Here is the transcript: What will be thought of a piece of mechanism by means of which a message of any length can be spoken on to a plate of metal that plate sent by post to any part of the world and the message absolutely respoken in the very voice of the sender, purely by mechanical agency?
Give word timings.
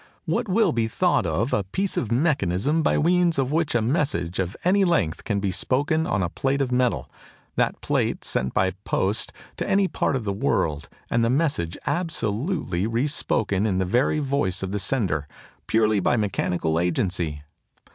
What 0.25 0.49
will 0.49 0.71
be 0.71 0.87
thought 0.87 1.27
of 1.27 1.53
a 1.53 1.63
piece 1.63 1.95
of 1.95 2.11
mechanism 2.11 2.81
by 2.81 2.97
means 2.97 3.37
of 3.37 3.51
which 3.51 3.75
a 3.75 3.83
message 3.83 4.39
of 4.39 4.57
any 4.65 4.83
length 4.83 5.23
can 5.23 5.39
be 5.39 5.51
spoken 5.51 6.07
on 6.07 6.21
to 6.21 6.25
a 6.25 6.29
plate 6.29 6.59
of 6.59 6.71
metal 6.71 7.07
that 7.55 7.81
plate 7.81 8.23
sent 8.25 8.51
by 8.51 8.71
post 8.83 9.31
to 9.57 9.69
any 9.69 9.87
part 9.87 10.15
of 10.15 10.23
the 10.23 10.33
world 10.33 10.89
and 11.11 11.23
the 11.23 11.29
message 11.29 11.77
absolutely 11.85 12.87
respoken 12.87 13.67
in 13.67 13.77
the 13.77 13.85
very 13.85 14.17
voice 14.17 14.63
of 14.63 14.71
the 14.71 14.79
sender, 14.79 15.27
purely 15.67 15.99
by 15.99 16.17
mechanical 16.17 16.79
agency? 16.79 17.43